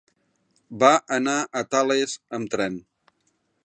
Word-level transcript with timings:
Va 0.85 0.89
anar 1.19 1.37
a 1.61 1.65
Tales 1.75 2.19
amb 2.39 2.53
tren. 2.57 2.85